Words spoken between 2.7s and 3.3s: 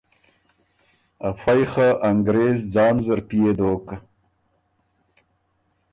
ځان زر